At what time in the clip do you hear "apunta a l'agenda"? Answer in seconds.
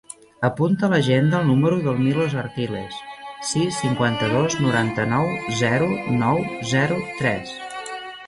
0.47-1.39